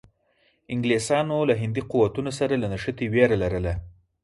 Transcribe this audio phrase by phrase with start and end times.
[0.73, 3.73] انګلیسانو له هندي قوتونو سره له نښتې وېره لرله.